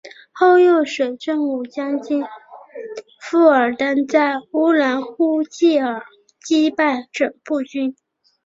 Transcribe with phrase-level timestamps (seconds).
[0.31, 2.25] 后又随振武将军
[3.19, 6.01] 傅尔丹在乌兰呼济尔
[6.43, 7.95] 击败准部军。